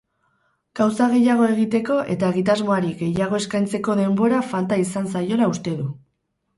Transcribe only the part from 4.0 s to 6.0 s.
denbora falta izan zaiola uste du.